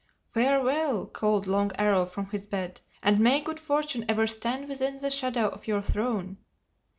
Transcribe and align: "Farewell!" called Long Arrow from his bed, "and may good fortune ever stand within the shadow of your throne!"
"Farewell!" 0.33 1.05
called 1.05 1.45
Long 1.45 1.71
Arrow 1.75 2.07
from 2.07 2.25
his 2.31 2.47
bed, 2.47 2.81
"and 3.03 3.19
may 3.19 3.39
good 3.39 3.59
fortune 3.59 4.03
ever 4.09 4.25
stand 4.25 4.67
within 4.67 4.97
the 4.97 5.11
shadow 5.11 5.47
of 5.49 5.67
your 5.67 5.83
throne!" 5.83 6.37